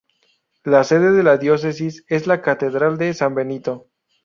La 0.63 0.83
sede 0.83 1.11
de 1.11 1.21
la 1.21 1.37
Diócesis 1.37 2.03
es 2.07 2.25
la 2.25 2.41
Catedral 2.41 2.97
de 2.97 3.13
San 3.13 3.35
Benito. 3.35 3.91